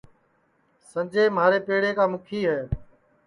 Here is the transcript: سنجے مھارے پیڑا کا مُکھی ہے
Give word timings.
سنجے 0.91 1.23
مھارے 1.35 1.59
پیڑا 1.67 1.91
کا 1.97 2.05
مُکھی 2.13 2.41
ہے 2.49 2.61